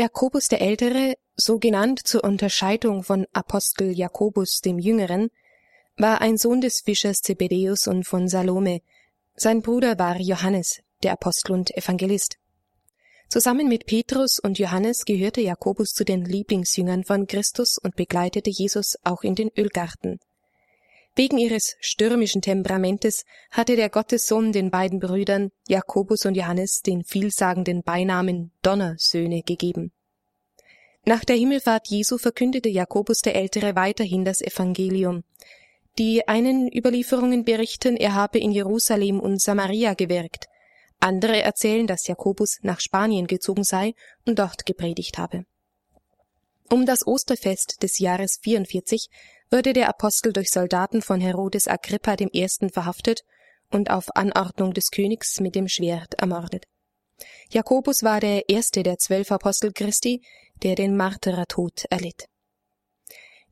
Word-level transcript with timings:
Jakobus 0.00 0.48
der 0.48 0.62
Ältere, 0.62 1.18
so 1.36 1.58
genannt 1.58 2.00
zur 2.04 2.24
Unterscheidung 2.24 3.02
von 3.02 3.26
Apostel 3.34 3.92
Jakobus 3.92 4.62
dem 4.62 4.78
Jüngeren, 4.78 5.28
war 5.98 6.22
ein 6.22 6.38
Sohn 6.38 6.62
des 6.62 6.80
Fischers 6.80 7.20
Zebedäus 7.20 7.86
und 7.86 8.04
von 8.04 8.26
Salome. 8.26 8.80
Sein 9.36 9.60
Bruder 9.60 9.98
war 9.98 10.18
Johannes, 10.18 10.80
der 11.02 11.12
Apostel 11.12 11.52
und 11.52 11.76
Evangelist. 11.76 12.38
Zusammen 13.28 13.68
mit 13.68 13.84
Petrus 13.84 14.38
und 14.38 14.58
Johannes 14.58 15.04
gehörte 15.04 15.42
Jakobus 15.42 15.92
zu 15.92 16.06
den 16.06 16.24
Lieblingsjüngern 16.24 17.04
von 17.04 17.26
Christus 17.26 17.76
und 17.76 17.94
begleitete 17.94 18.48
Jesus 18.48 18.96
auch 19.04 19.22
in 19.22 19.34
den 19.34 19.50
Ölgarten. 19.54 20.18
Wegen 21.16 21.38
ihres 21.38 21.76
stürmischen 21.80 22.40
Temperamentes 22.40 23.24
hatte 23.50 23.76
der 23.76 23.90
Gottessohn 23.90 24.52
den 24.52 24.70
beiden 24.70 25.00
Brüdern 25.00 25.50
Jakobus 25.68 26.24
und 26.24 26.36
Johannes 26.36 26.82
den 26.82 27.04
vielsagenden 27.04 27.82
Beinamen 27.82 28.52
Donnersöhne 28.62 29.42
gegeben. 29.42 29.92
Nach 31.04 31.24
der 31.24 31.36
Himmelfahrt 31.36 31.88
Jesu 31.88 32.18
verkündete 32.18 32.68
Jakobus 32.68 33.20
der 33.20 33.34
Ältere 33.34 33.74
weiterhin 33.74 34.24
das 34.24 34.40
Evangelium. 34.40 35.24
Die 35.98 36.28
einen 36.28 36.70
Überlieferungen 36.72 37.44
berichten, 37.44 37.96
er 37.96 38.14
habe 38.14 38.38
in 38.38 38.52
Jerusalem 38.52 39.18
und 39.18 39.40
Samaria 39.40 39.94
gewirkt. 39.94 40.46
Andere 41.00 41.42
erzählen, 41.42 41.86
dass 41.86 42.06
Jakobus 42.06 42.58
nach 42.62 42.80
Spanien 42.80 43.26
gezogen 43.26 43.64
sei 43.64 43.94
und 44.26 44.38
dort 44.38 44.66
gepredigt 44.66 45.18
habe. 45.18 45.44
Um 46.70 46.86
das 46.86 47.06
Osterfest 47.06 47.82
des 47.82 47.98
Jahres 47.98 48.38
44 48.42 49.08
wurde 49.50 49.72
der 49.72 49.88
Apostel 49.88 50.32
durch 50.32 50.50
Soldaten 50.50 51.02
von 51.02 51.20
Herodes 51.20 51.66
Agrippa 51.66 52.14
I. 52.20 52.46
verhaftet 52.72 53.22
und 53.70 53.90
auf 53.90 54.14
Anordnung 54.14 54.72
des 54.72 54.90
Königs 54.90 55.40
mit 55.40 55.54
dem 55.54 55.68
Schwert 55.68 56.14
ermordet. 56.14 56.66
Jakobus 57.50 58.02
war 58.02 58.20
der 58.20 58.48
erste 58.48 58.82
der 58.82 58.98
zwölf 58.98 59.30
Apostel 59.32 59.72
Christi, 59.72 60.22
der 60.62 60.74
den 60.74 60.96
Martyrertod 60.96 61.84
erlitt. 61.90 62.26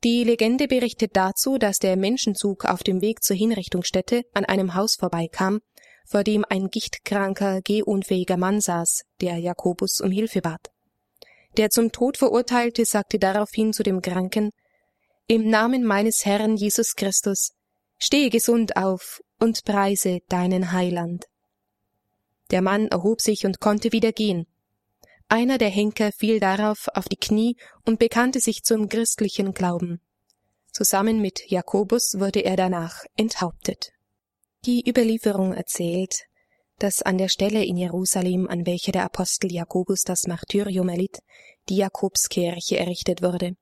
Die 0.03 0.23
Legende 0.23 0.67
berichtet 0.67 1.11
dazu, 1.15 1.57
dass 1.57 1.79
der 1.79 1.97
Menschenzug 1.97 2.65
auf 2.65 2.83
dem 2.83 3.01
Weg 3.01 3.21
zur 3.21 3.35
Hinrichtungsstätte 3.35 4.23
an 4.33 4.45
einem 4.45 4.75
Haus 4.75 4.95
vorbeikam, 4.95 5.59
vor 6.05 6.23
dem 6.23 6.45
ein 6.47 6.69
gichtkranker, 6.69 7.61
gehunfähiger 7.61 8.37
Mann 8.37 8.61
saß, 8.61 9.03
der 9.19 9.37
Jakobus 9.37 9.99
um 9.99 10.09
Hilfe 10.09 10.41
bat. 10.41 10.71
Der 11.57 11.69
zum 11.69 11.91
Tod 11.91 12.17
Verurteilte 12.17 12.85
sagte 12.85 13.19
daraufhin 13.19 13.73
zu 13.73 13.83
dem 13.83 14.01
Kranken, 14.01 14.51
im 15.31 15.47
Namen 15.47 15.83
meines 15.83 16.25
Herrn 16.25 16.57
Jesus 16.57 16.95
Christus, 16.95 17.51
stehe 17.99 18.31
gesund 18.31 18.75
auf 18.75 19.21
und 19.39 19.63
preise 19.63 20.21
deinen 20.27 20.71
Heiland. 20.71 21.25
Der 22.49 22.63
Mann 22.63 22.87
erhob 22.87 23.21
sich 23.21 23.45
und 23.45 23.59
konnte 23.59 23.91
wieder 23.91 24.11
gehen. 24.11 24.47
Einer 25.27 25.59
der 25.59 25.69
Henker 25.69 26.11
fiel 26.11 26.39
darauf 26.39 26.87
auf 26.95 27.07
die 27.07 27.15
Knie 27.15 27.57
und 27.85 27.99
bekannte 27.99 28.39
sich 28.39 28.63
zum 28.63 28.89
christlichen 28.89 29.53
Glauben. 29.53 30.01
Zusammen 30.73 31.21
mit 31.21 31.41
Jakobus 31.45 32.15
wurde 32.17 32.39
er 32.39 32.55
danach 32.55 33.03
enthauptet. 33.15 33.91
Die 34.65 34.83
Überlieferung 34.89 35.53
erzählt, 35.53 36.23
dass 36.79 37.03
an 37.03 37.19
der 37.19 37.29
Stelle 37.29 37.63
in 37.63 37.77
Jerusalem, 37.77 38.47
an 38.47 38.65
welcher 38.65 38.93
der 38.93 39.03
Apostel 39.03 39.53
Jakobus 39.53 40.01
das 40.01 40.25
Martyrium 40.25 40.89
erlitt, 40.89 41.19
die 41.69 41.75
Jakobskirche 41.75 42.79
errichtet 42.79 43.21
wurde. 43.21 43.55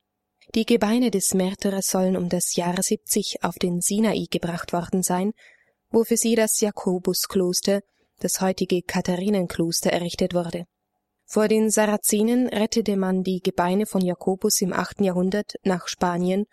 Die 0.56 0.66
Gebeine 0.66 1.12
des 1.12 1.34
Märtyrers 1.34 1.90
sollen 1.90 2.16
um 2.16 2.30
das 2.30 2.56
Jahr 2.56 2.82
70 2.82 3.44
auf 3.44 3.56
den 3.56 3.82
Sinai 3.82 4.28
gebracht 4.32 4.74
worden 4.74 5.04
sein, 5.04 5.34
wo 5.90 6.04
für 6.04 6.18
sie 6.18 6.36
das 6.36 6.60
Jakobuskloster, 6.62 7.82
das 8.20 8.42
heutige 8.42 8.82
Katharinenkloster, 8.82 9.92
errichtet 9.92 10.34
wurde. 10.34 10.66
Vor 11.26 11.50
den 11.50 11.70
Sarazenen 11.70 12.48
rettete 12.48 12.96
man 12.96 13.24
die 13.24 13.42
Gebeine 13.42 13.86
von 13.86 14.02
Jakobus 14.02 14.62
im 14.62 14.72
achten 14.72 15.04
Jahrhundert 15.04 15.56
nach 15.64 15.90
Spanien 15.90 16.46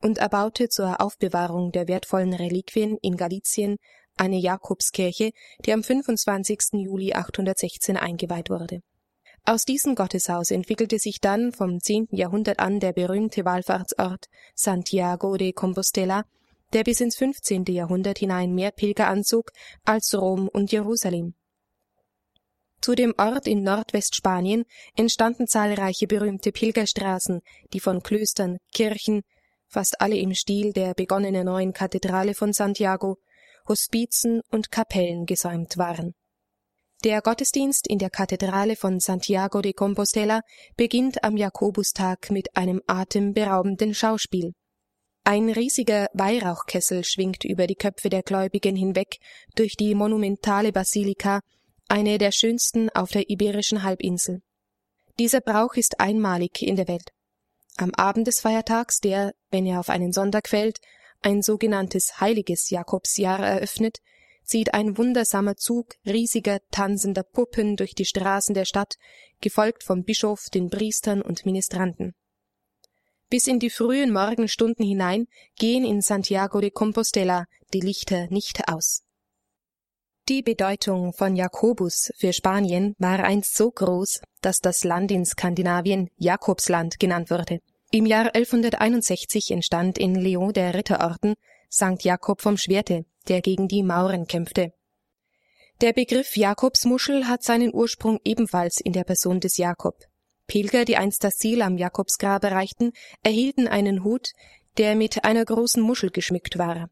und 0.00 0.18
erbaute 0.18 0.68
zur 0.68 1.00
Aufbewahrung 1.02 1.70
der 1.70 1.86
wertvollen 1.86 2.32
Reliquien 2.32 2.96
in 3.02 3.16
Galizien 3.16 3.76
eine 4.16 4.38
Jakobskirche, 4.38 5.32
die 5.64 5.72
am 5.72 5.82
25. 5.82 6.58
Juli 6.72 7.12
816 7.12 7.96
eingeweiht 7.96 8.50
wurde. 8.50 8.80
Aus 9.44 9.64
diesem 9.64 9.96
Gotteshaus 9.96 10.52
entwickelte 10.52 11.00
sich 11.00 11.20
dann 11.20 11.50
vom 11.50 11.80
10. 11.80 12.08
Jahrhundert 12.12 12.60
an 12.60 12.78
der 12.78 12.92
berühmte 12.92 13.44
Wallfahrtsort 13.44 14.28
Santiago 14.54 15.36
de 15.36 15.52
Compostela, 15.52 16.24
der 16.72 16.84
bis 16.84 17.00
ins 17.00 17.16
15. 17.16 17.64
Jahrhundert 17.64 18.18
hinein 18.18 18.54
mehr 18.54 18.70
Pilger 18.70 19.08
anzog 19.08 19.50
als 19.84 20.14
Rom 20.14 20.46
und 20.48 20.70
Jerusalem. 20.70 21.34
Zu 22.80 22.94
dem 22.94 23.14
Ort 23.18 23.48
in 23.48 23.64
Nordwestspanien 23.64 24.64
entstanden 24.96 25.48
zahlreiche 25.48 26.06
berühmte 26.06 26.52
Pilgerstraßen, 26.52 27.40
die 27.72 27.80
von 27.80 28.02
Klöstern, 28.02 28.58
Kirchen, 28.72 29.22
fast 29.66 30.00
alle 30.00 30.16
im 30.18 30.34
Stil 30.34 30.72
der 30.72 30.94
begonnenen 30.94 31.46
neuen 31.46 31.72
Kathedrale 31.72 32.34
von 32.34 32.52
Santiago, 32.52 33.18
Hospizen 33.68 34.40
und 34.50 34.70
Kapellen 34.70 35.26
gesäumt 35.26 35.78
waren. 35.78 36.14
Der 37.04 37.20
Gottesdienst 37.20 37.88
in 37.88 37.98
der 37.98 38.10
Kathedrale 38.10 38.76
von 38.76 39.00
Santiago 39.00 39.60
de 39.60 39.72
Compostela 39.72 40.42
beginnt 40.76 41.24
am 41.24 41.36
Jakobustag 41.36 42.30
mit 42.30 42.56
einem 42.56 42.80
atemberaubenden 42.86 43.92
Schauspiel. 43.92 44.52
Ein 45.24 45.50
riesiger 45.50 46.06
Weihrauchkessel 46.12 47.02
schwingt 47.02 47.44
über 47.44 47.66
die 47.66 47.74
Köpfe 47.74 48.08
der 48.08 48.22
Gläubigen 48.22 48.76
hinweg 48.76 49.16
durch 49.56 49.74
die 49.74 49.96
monumentale 49.96 50.70
Basilika, 50.70 51.40
eine 51.88 52.18
der 52.18 52.30
schönsten 52.30 52.88
auf 52.90 53.10
der 53.10 53.28
iberischen 53.28 53.82
Halbinsel. 53.82 54.40
Dieser 55.18 55.40
Brauch 55.40 55.74
ist 55.74 55.98
einmalig 55.98 56.62
in 56.62 56.76
der 56.76 56.86
Welt. 56.86 57.10
Am 57.78 57.92
Abend 57.96 58.28
des 58.28 58.38
Feiertags, 58.38 59.00
der, 59.00 59.32
wenn 59.50 59.66
er 59.66 59.80
auf 59.80 59.88
einen 59.88 60.12
Sonntag 60.12 60.48
fällt, 60.48 60.78
ein 61.20 61.42
sogenanntes 61.42 62.20
heiliges 62.20 62.70
Jakobsjahr 62.70 63.40
eröffnet, 63.40 63.98
zieht 64.44 64.74
ein 64.74 64.98
wundersamer 64.98 65.56
Zug 65.56 65.94
riesiger 66.06 66.60
tanzender 66.70 67.22
Puppen 67.22 67.76
durch 67.76 67.94
die 67.94 68.04
Straßen 68.04 68.54
der 68.54 68.64
Stadt, 68.64 68.96
gefolgt 69.40 69.84
vom 69.84 70.04
Bischof, 70.04 70.48
den 70.52 70.70
Priestern 70.70 71.22
und 71.22 71.46
Ministranten. 71.46 72.14
Bis 73.30 73.46
in 73.46 73.58
die 73.58 73.70
frühen 73.70 74.12
Morgenstunden 74.12 74.84
hinein 74.84 75.26
gehen 75.56 75.84
in 75.84 76.02
Santiago 76.02 76.60
de 76.60 76.70
Compostela 76.70 77.46
die 77.72 77.80
Lichter 77.80 78.26
nicht 78.28 78.68
aus. 78.68 79.02
Die 80.28 80.42
Bedeutung 80.42 81.12
von 81.12 81.34
Jakobus 81.34 82.12
für 82.16 82.32
Spanien 82.32 82.94
war 82.98 83.24
einst 83.24 83.56
so 83.56 83.70
groß, 83.70 84.20
dass 84.40 84.60
das 84.60 84.84
Land 84.84 85.10
in 85.10 85.24
Skandinavien 85.24 86.10
Jakobsland 86.16 87.00
genannt 87.00 87.30
wurde. 87.30 87.60
Im 87.90 88.06
Jahr 88.06 88.34
1161 88.34 89.50
entstand 89.50 89.98
in 89.98 90.14
Leon 90.14 90.52
der 90.52 90.74
Ritterorden 90.74 91.34
Sankt 91.68 92.04
Jakob 92.04 92.42
vom 92.42 92.58
Schwerte, 92.58 93.06
der 93.24 93.40
gegen 93.40 93.68
die 93.68 93.82
Mauren 93.82 94.26
kämpfte. 94.26 94.72
Der 95.80 95.92
Begriff 95.92 96.36
Jakobsmuschel 96.36 97.26
hat 97.26 97.42
seinen 97.42 97.74
Ursprung 97.74 98.20
ebenfalls 98.24 98.80
in 98.80 98.92
der 98.92 99.04
Person 99.04 99.40
des 99.40 99.56
Jakob. 99.56 99.96
Pilger, 100.46 100.84
die 100.84 100.96
einst 100.96 101.24
das 101.24 101.34
Ziel 101.36 101.62
am 101.62 101.76
Jakobsgrab 101.78 102.44
erreichten, 102.44 102.92
erhielten 103.22 103.66
einen 103.68 104.04
Hut, 104.04 104.30
der 104.78 104.94
mit 104.94 105.24
einer 105.24 105.44
großen 105.44 105.82
Muschel 105.82 106.10
geschmückt 106.10 106.58
war. 106.58 106.88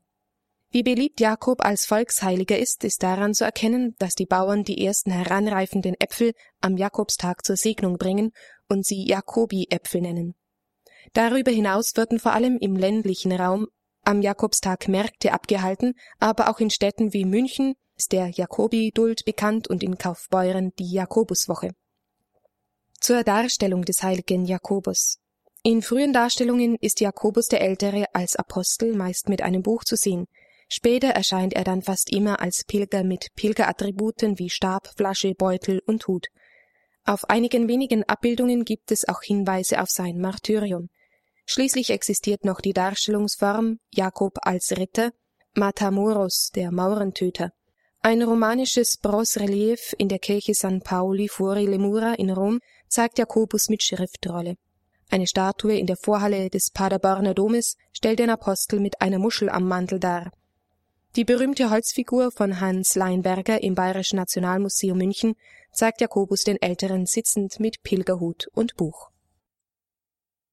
Wie 0.73 0.83
beliebt 0.85 1.21
Jakob 1.21 1.65
als 1.65 1.85
Volksheiliger 1.85 2.57
ist, 2.57 2.85
ist 2.85 3.03
daran 3.03 3.35
zu 3.35 3.45
erkennen, 3.45 3.97
dass 3.99 4.15
die 4.15 4.27
Bauern 4.27 4.63
die 4.63 4.85
ersten 4.85 5.11
heranreifenden 5.11 5.95
Äpfel 5.99 6.33
am 6.61 6.77
Jakobstag 6.77 7.45
zur 7.45 7.57
Segnung 7.57 7.99
bringen 7.99 8.33
und 8.69 8.87
sie 8.87 9.05
Jakobi-Äpfel 9.05 10.01
nennen. 10.01 10.35
Darüber 11.13 11.51
hinaus 11.51 11.93
würden 11.97 12.21
vor 12.21 12.33
allem 12.33 12.57
im 12.59 12.77
ländlichen 12.77 13.33
Raum 13.33 13.67
am 14.03 14.23
Jakobstag 14.23 14.89
Märkte 14.89 15.33
abgehalten, 15.33 15.95
aber 16.19 16.49
auch 16.51 16.61
in 16.61 16.71
Städten 16.71 17.13
wie 17.13 17.25
München 17.25 17.75
ist 17.97 18.13
der 18.13 18.29
Jakobi-Duld 18.29 19.25
bekannt 19.25 19.69
und 19.69 19.83
in 19.83 19.99
Kaufbeuren 19.99 20.73
die 20.79 20.91
Jakobuswoche. 20.91 21.73
Zur 23.01 23.25
Darstellung 23.25 23.85
des 23.85 24.03
heiligen 24.03 24.45
Jakobus. 24.45 25.19
In 25.63 25.83
frühen 25.83 26.15
Darstellungen 26.15 26.77
ist 26.81 27.01
Jakobus 27.01 27.49
der 27.49 27.61
Ältere 27.61 28.07
als 28.15 28.37
Apostel 28.37 28.95
meist 28.95 29.29
mit 29.29 29.43
einem 29.43 29.63
Buch 29.63 29.85
zu 29.85 29.97
sehen. 29.97 30.27
Später 30.69 31.09
erscheint 31.09 31.53
er 31.53 31.65
dann 31.65 31.83
fast 31.83 32.11
immer 32.11 32.41
als 32.41 32.65
Pilger 32.65 33.05
mit 33.05 33.29
Pilgerattributen 33.35 34.39
wie 34.39 34.49
Stab, 34.49 34.89
Flasche, 34.97 35.35
Beutel 35.35 35.83
und 35.85 36.07
Hut. 36.07 36.29
Auf 37.05 37.29
einigen 37.29 37.69
wenigen 37.69 38.05
Abbildungen 38.05 38.65
gibt 38.65 38.93
es 38.93 39.07
auch 39.09 39.21
Hinweise 39.23 39.83
auf 39.83 39.91
sein 39.91 40.19
Martyrium. 40.19 40.89
Schließlich 41.53 41.91
existiert 41.91 42.45
noch 42.45 42.61
die 42.61 42.73
Darstellungsform 42.73 43.81
Jakob 43.91 44.39
als 44.43 44.71
Ritter, 44.71 45.11
Matamoros, 45.57 46.53
der 46.55 46.71
Maurentöter. 46.71 47.51
Ein 48.03 48.23
romanisches 48.23 48.99
Bronzerelief 48.99 49.93
in 49.99 50.09
der 50.09 50.21
Kirche 50.21 50.55
San 50.55 50.81
Paoli 50.81 51.27
fuori 51.27 51.67
le 51.67 51.81
Mura 51.81 52.15
in 52.15 52.31
Rom 52.31 52.61
zeigt 52.87 53.19
Jakobus 53.19 53.69
mit 53.69 53.83
Schriftrolle. 53.83 54.59
Eine 55.11 55.27
Statue 55.27 55.77
in 55.77 55.87
der 55.87 55.97
Vorhalle 55.97 56.51
des 56.51 56.71
Paderborner 56.71 57.35
Domes 57.35 57.77
stellt 57.93 58.21
den 58.21 58.31
Apostel 58.31 58.79
mit 58.79 59.01
einer 59.01 59.19
Muschel 59.19 59.49
am 59.49 59.67
Mantel 59.67 59.99
dar. 59.99 60.31
Die 61.17 61.25
berühmte 61.25 61.69
Holzfigur 61.69 62.31
von 62.31 62.61
Hans 62.61 62.95
Leinberger 62.95 63.61
im 63.61 63.75
Bayerischen 63.75 64.19
Nationalmuseum 64.19 64.99
München 64.99 65.35
zeigt 65.73 66.01
Jakobus 66.01 66.45
den 66.45 66.63
Älteren 66.63 67.07
sitzend 67.07 67.59
mit 67.59 67.83
Pilgerhut 67.83 68.47
und 68.53 68.77
Buch. 68.77 69.11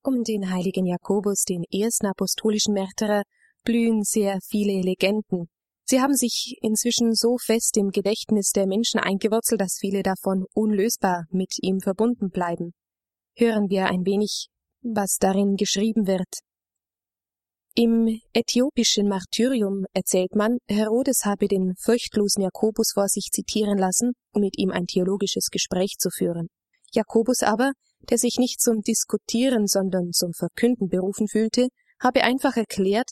Um 0.07 0.24
den 0.24 0.50
heiligen 0.50 0.86
Jakobus, 0.86 1.44
den 1.44 1.65
ersten 1.69 2.06
apostolischen 2.06 2.74
Märtyrer, 2.74 3.24
blühen 3.65 4.04
sehr 4.04 4.39
viele 4.42 4.80
Legenden. 4.81 5.50
Sie 5.83 6.00
haben 6.00 6.15
sich 6.15 6.56
inzwischen 6.62 7.13
so 7.13 7.36
fest 7.38 7.75
im 7.75 7.89
Gedächtnis 7.89 8.51
der 8.56 8.68
Menschen 8.68 9.01
eingewurzelt, 9.01 9.59
dass 9.59 9.80
viele 9.81 10.04
davon 10.04 10.45
unlösbar 10.54 11.25
mit 11.30 11.56
ihm 11.62 11.81
verbunden 11.81 12.30
bleiben. 12.30 12.71
Hören 13.36 13.68
wir 13.68 13.88
ein 13.88 14.06
wenig, 14.06 14.48
was 14.81 15.18
darin 15.19 15.57
geschrieben 15.57 16.07
wird. 16.07 16.39
Im 17.75 18.07
äthiopischen 18.31 19.09
Martyrium 19.09 19.83
erzählt 19.92 20.33
man, 20.36 20.59
Herodes 20.69 21.25
habe 21.25 21.50
den 21.50 21.74
furchtlosen 21.83 22.44
Jakobus 22.44 22.92
vor 22.94 23.09
sich 23.09 23.27
zitieren 23.33 23.77
lassen, 23.77 24.13
um 24.33 24.39
mit 24.39 24.57
ihm 24.57 24.71
ein 24.71 24.86
theologisches 24.86 25.50
Gespräch 25.51 25.95
zu 26.00 26.09
führen. 26.09 26.48
Jakobus 26.94 27.44
aber, 27.44 27.74
der 28.09 28.18
sich 28.18 28.38
nicht 28.38 28.62
zum 28.62 28.81
Diskutieren, 28.81 29.68
sondern 29.68 30.12
zum 30.12 30.33
Verkünden 30.33 30.88
berufen 30.88 31.27
fühlte, 31.27 31.68
habe 32.00 32.24
einfach 32.24 32.56
erklärt, 32.56 33.09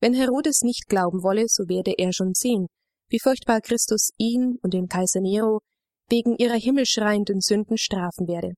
wenn 0.00 0.14
Herodes 0.14 0.62
nicht 0.62 0.86
glauben 0.88 1.22
wolle, 1.22 1.44
so 1.48 1.68
werde 1.68 1.94
er 1.98 2.12
schon 2.12 2.32
sehen, 2.34 2.66
wie 3.08 3.18
furchtbar 3.20 3.60
Christus 3.60 4.10
ihn 4.16 4.58
und 4.62 4.74
den 4.74 4.88
Kaiser 4.88 5.20
Nero 5.20 5.60
wegen 6.08 6.36
ihrer 6.36 6.56
himmelschreienden 6.56 7.40
Sünden 7.40 7.76
strafen 7.76 8.28
werde. 8.28 8.52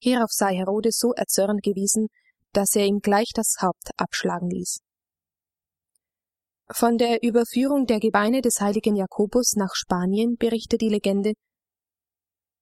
Hierauf 0.00 0.30
sei 0.30 0.54
Herodes 0.54 0.98
so 0.98 1.12
erzürnt 1.12 1.62
gewesen, 1.62 2.08
dass 2.52 2.74
er 2.74 2.86
ihm 2.86 3.00
gleich 3.00 3.30
das 3.34 3.56
Haupt 3.60 3.90
abschlagen 3.96 4.50
ließ. 4.50 4.80
Von 6.72 6.96
der 6.96 7.22
Überführung 7.22 7.86
der 7.86 8.00
Gebeine 8.00 8.40
des 8.40 8.60
heiligen 8.60 8.96
Jakobus 8.96 9.54
nach 9.56 9.74
Spanien 9.74 10.36
berichtet 10.36 10.80
die 10.80 10.88
Legende, 10.88 11.34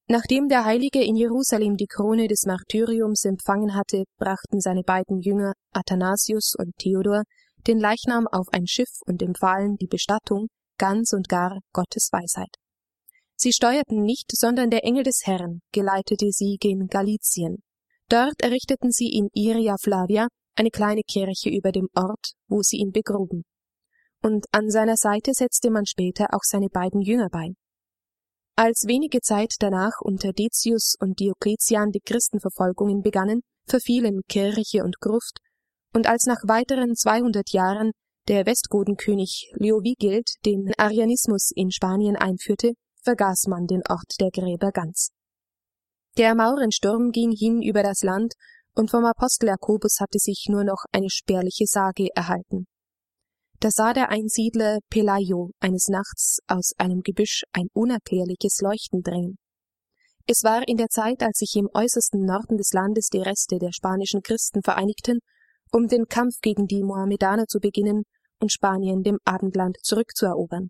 Nachdem 0.07 0.49
der 0.49 0.65
Heilige 0.65 1.01
in 1.01 1.15
Jerusalem 1.15 1.77
die 1.77 1.87
Krone 1.87 2.27
des 2.27 2.45
Martyriums 2.45 3.23
empfangen 3.23 3.73
hatte, 3.73 4.03
brachten 4.17 4.59
seine 4.59 4.83
beiden 4.83 5.21
Jünger 5.21 5.53
Athanasius 5.71 6.55
und 6.57 6.75
Theodor 6.77 7.23
den 7.67 7.79
Leichnam 7.79 8.27
auf 8.27 8.47
ein 8.51 8.67
Schiff 8.67 8.89
und 9.05 9.21
empfahlen 9.21 9.77
die 9.77 9.87
Bestattung 9.87 10.47
ganz 10.77 11.13
und 11.13 11.29
gar 11.29 11.59
Gottes 11.71 12.09
Weisheit. 12.11 12.53
Sie 13.35 13.53
steuerten 13.53 14.01
nicht, 14.01 14.29
sondern 14.35 14.69
der 14.69 14.83
Engel 14.83 15.03
des 15.03 15.21
Herrn 15.23 15.61
geleitete 15.71 16.27
sie 16.31 16.57
gen 16.59 16.87
Galizien. 16.87 17.63
Dort 18.09 18.41
errichteten 18.41 18.91
sie 18.91 19.09
in 19.09 19.29
Iria 19.33 19.75
Flavia 19.81 20.27
eine 20.55 20.69
kleine 20.69 21.01
Kirche 21.01 21.49
über 21.49 21.71
dem 21.71 21.87
Ort, 21.95 22.33
wo 22.47 22.61
sie 22.61 22.77
ihn 22.77 22.91
begruben. 22.91 23.43
Und 24.21 24.45
an 24.51 24.69
seiner 24.69 24.97
Seite 24.97 25.31
setzte 25.33 25.69
man 25.69 25.85
später 25.85 26.27
auch 26.33 26.43
seine 26.43 26.67
beiden 26.69 27.01
Jünger 27.01 27.29
bei. 27.31 27.53
Als 28.55 28.83
wenige 28.85 29.19
Zeit 29.21 29.55
danach 29.59 29.99
unter 30.01 30.31
Decius 30.31 30.93
und 30.99 31.19
Diokletian 31.19 31.89
die 31.89 32.01
Christenverfolgungen 32.01 33.01
begannen, 33.01 33.41
verfielen 33.65 34.21
Kirche 34.29 34.83
und 34.83 34.99
Gruft, 34.99 35.39
und 35.95 36.07
als 36.07 36.25
nach 36.25 36.41
weiteren 36.47 36.95
200 36.95 37.49
Jahren 37.49 37.91
der 38.27 38.45
Westgodenkönig 38.45 39.51
Leovigild 39.55 40.27
den 40.45 40.71
Arianismus 40.77 41.49
in 41.55 41.71
Spanien 41.71 42.15
einführte, 42.15 42.73
vergaß 43.03 43.47
man 43.47 43.65
den 43.65 43.81
Ort 43.89 44.19
der 44.19 44.29
Gräber 44.29 44.71
ganz. 44.71 45.09
Der 46.17 46.35
Maurensturm 46.35 47.09
ging 47.11 47.31
hin 47.31 47.61
über 47.63 47.81
das 47.81 48.01
Land, 48.03 48.33
und 48.75 48.91
vom 48.91 49.03
Apostel 49.05 49.47
Jakobus 49.47 49.97
hatte 49.99 50.19
sich 50.19 50.45
nur 50.49 50.63
noch 50.63 50.83
eine 50.91 51.09
spärliche 51.09 51.65
Sage 51.65 52.09
erhalten. 52.15 52.67
Da 53.63 53.69
sah 53.71 53.93
der 53.93 54.09
Einsiedler 54.09 54.79
Pelayo 54.89 55.51
eines 55.61 55.87
Nachts 55.87 56.39
aus 56.47 56.73
einem 56.77 56.99
Gebüsch 56.99 57.43
ein 57.53 57.67
unerklärliches 57.71 58.59
Leuchten 58.59 59.03
drängen. 59.03 59.37
Es 60.27 60.43
war 60.43 60.67
in 60.67 60.75
der 60.75 60.89
Zeit, 60.89 61.23
als 61.23 61.37
sich 61.37 61.55
im 61.55 61.69
äußersten 61.73 62.25
Norden 62.25 62.57
des 62.57 62.73
Landes 62.73 63.07
die 63.07 63.21
Reste 63.21 63.59
der 63.59 63.71
spanischen 63.71 64.21
Christen 64.21 64.63
vereinigten, 64.63 65.19
um 65.71 65.87
den 65.87 66.07
Kampf 66.09 66.41
gegen 66.41 66.67
die 66.67 66.83
Mohammedaner 66.83 67.45
zu 67.47 67.59
beginnen 67.59 68.03
und 68.41 68.51
Spanien 68.51 69.01
dem 69.01 69.19
Abendland 69.23 69.77
zurückzuerobern. 69.81 70.69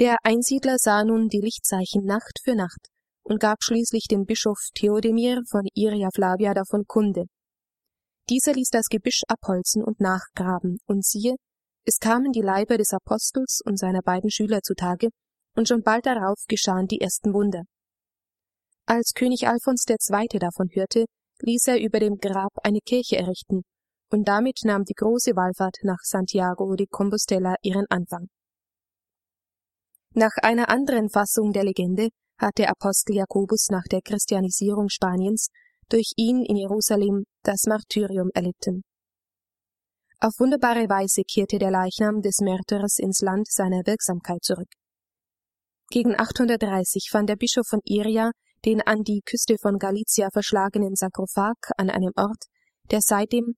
Der 0.00 0.16
Einsiedler 0.24 0.74
sah 0.78 1.04
nun 1.04 1.28
die 1.28 1.40
Lichtzeichen 1.40 2.04
Nacht 2.04 2.40
für 2.42 2.56
Nacht, 2.56 2.88
und 3.22 3.38
gab 3.38 3.62
schließlich 3.62 4.08
dem 4.10 4.24
Bischof 4.24 4.58
Theodemir 4.74 5.42
von 5.48 5.62
Iria 5.72 6.08
Flavia 6.12 6.52
davon 6.52 6.82
Kunde. 6.88 7.26
Dieser 8.30 8.54
ließ 8.54 8.70
das 8.70 8.86
Gebüsch 8.88 9.22
abholzen 9.28 9.84
und 9.84 10.00
nachgraben, 10.00 10.78
und 10.86 11.04
siehe, 11.04 11.36
es 11.86 11.98
kamen 11.98 12.32
die 12.32 12.40
Leiber 12.40 12.78
des 12.78 12.92
Apostels 12.92 13.60
und 13.64 13.78
seiner 13.78 14.00
beiden 14.00 14.30
Schüler 14.30 14.60
zutage, 14.62 15.08
und 15.54 15.68
schon 15.68 15.82
bald 15.82 16.06
darauf 16.06 16.38
geschahen 16.48 16.86
die 16.86 17.00
ersten 17.00 17.34
Wunder. 17.34 17.62
Als 18.86 19.12
König 19.14 19.46
Alfons 19.46 19.84
II. 19.88 20.38
davon 20.38 20.68
hörte, 20.72 21.04
ließ 21.40 21.66
er 21.68 21.80
über 21.80 22.00
dem 22.00 22.16
Grab 22.16 22.52
eine 22.62 22.80
Kirche 22.80 23.16
errichten, 23.16 23.62
und 24.10 24.26
damit 24.26 24.60
nahm 24.64 24.84
die 24.84 24.94
große 24.94 25.36
Wallfahrt 25.36 25.78
nach 25.82 26.00
Santiago 26.02 26.74
de 26.76 26.86
Compostela 26.86 27.56
ihren 27.62 27.86
Anfang. 27.90 28.28
Nach 30.14 30.36
einer 30.42 30.68
anderen 30.68 31.10
Fassung 31.10 31.52
der 31.52 31.64
Legende 31.64 32.08
hat 32.38 32.58
der 32.58 32.70
Apostel 32.70 33.16
Jakobus 33.16 33.66
nach 33.70 33.84
der 33.90 34.00
Christianisierung 34.00 34.88
Spaniens 34.88 35.48
durch 35.88 36.12
ihn 36.16 36.44
in 36.44 36.56
Jerusalem 36.56 37.24
das 37.42 37.64
Martyrium 37.66 38.30
erlitten. 38.34 38.82
Auf 40.20 40.38
wunderbare 40.38 40.88
Weise 40.88 41.22
kehrte 41.22 41.58
der 41.58 41.70
Leichnam 41.70 42.22
des 42.22 42.38
Märtyrers 42.40 42.98
ins 42.98 43.20
Land 43.20 43.46
seiner 43.50 43.82
Wirksamkeit 43.84 44.42
zurück. 44.42 44.70
Gegen 45.90 46.18
830 46.18 47.08
fand 47.10 47.28
der 47.28 47.36
Bischof 47.36 47.66
von 47.68 47.80
Iria 47.84 48.30
den 48.64 48.80
an 48.80 49.02
die 49.02 49.20
Küste 49.24 49.56
von 49.60 49.78
Galicia 49.78 50.28
verschlagenen 50.32 50.94
Sarkophag 50.94 51.56
an 51.76 51.90
einem 51.90 52.12
Ort, 52.16 52.44
der 52.90 53.00
seitdem 53.02 53.56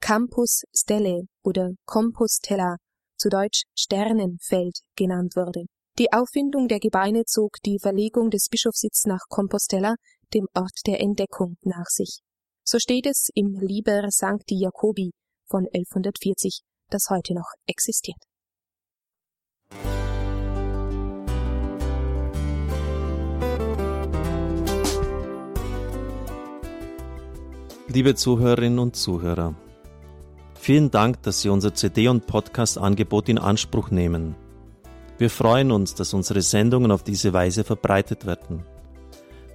Campus 0.00 0.62
Stelle 0.72 1.22
oder 1.42 1.70
Compostella, 1.84 2.76
zu 3.18 3.28
Deutsch 3.28 3.62
Sternenfeld 3.76 4.78
genannt 4.94 5.34
wurde. 5.36 5.64
Die 5.98 6.12
Auffindung 6.12 6.68
der 6.68 6.78
Gebeine 6.78 7.24
zog 7.24 7.56
die 7.64 7.78
Verlegung 7.80 8.30
des 8.30 8.48
Bischofssitz 8.50 9.06
nach 9.06 9.22
Compostela, 9.28 9.94
dem 10.34 10.46
Ort 10.54 10.80
der 10.86 11.00
Entdeckung, 11.00 11.56
nach 11.62 11.86
sich. 11.86 12.20
So 12.64 12.78
steht 12.78 13.06
es 13.06 13.28
im 13.34 13.58
Liber 13.60 14.02
Sancti 14.08 14.58
Jacobi 14.58 15.12
von 15.48 15.66
1140, 15.72 16.62
das 16.90 17.06
heute 17.10 17.34
noch 17.34 17.48
existiert. 17.66 18.18
Liebe 27.88 28.14
Zuhörerinnen 28.14 28.78
und 28.80 28.96
Zuhörer, 28.96 29.54
vielen 30.58 30.90
Dank, 30.90 31.22
dass 31.22 31.40
Sie 31.40 31.48
unser 31.48 31.72
CD- 31.72 32.08
und 32.08 32.26
Podcast-Angebot 32.26 33.28
in 33.28 33.38
Anspruch 33.38 33.90
nehmen. 33.90 34.34
Wir 35.18 35.30
freuen 35.30 35.70
uns, 35.70 35.94
dass 35.94 36.12
unsere 36.12 36.42
Sendungen 36.42 36.90
auf 36.90 37.04
diese 37.04 37.32
Weise 37.32 37.64
verbreitet 37.64 38.26
werden. 38.26 38.64